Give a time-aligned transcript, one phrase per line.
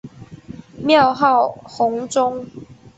[0.81, 2.47] 庙号弘宗。